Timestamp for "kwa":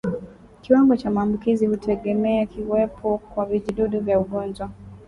3.17-3.45